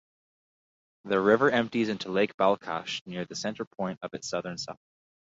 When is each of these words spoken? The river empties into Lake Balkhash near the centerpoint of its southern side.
The 1.05 1.21
river 1.21 1.51
empties 1.51 1.87
into 1.87 2.09
Lake 2.09 2.35
Balkhash 2.35 3.05
near 3.05 3.23
the 3.23 3.35
centerpoint 3.35 3.99
of 4.01 4.15
its 4.15 4.27
southern 4.27 4.57
side. 4.57 4.77